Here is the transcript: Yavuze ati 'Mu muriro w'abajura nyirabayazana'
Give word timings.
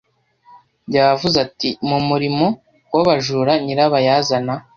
Yavuze 0.95 1.37
ati 1.45 1.69
'Mu 1.87 1.97
muriro 2.07 2.45
w'abajura 2.93 3.53
nyirabayazana' 3.63 4.55